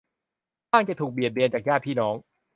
[0.71, 2.15] บ้างจะถูกเบียดเบียนจากญาติพี่น้อง